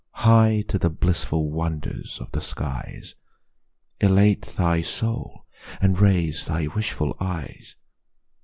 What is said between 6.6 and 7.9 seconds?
wishful eyes.